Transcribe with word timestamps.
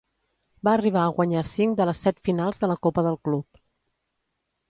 Va 0.67 0.71
arribar 0.77 1.01
a 1.01 1.11
guanyar 1.17 1.43
cinc 1.49 1.77
de 1.81 1.85
les 1.89 2.01
set 2.07 2.23
finals 2.29 2.61
de 2.63 2.69
la 2.73 2.79
copa 2.87 3.03
del 3.09 3.21
club. 3.27 3.63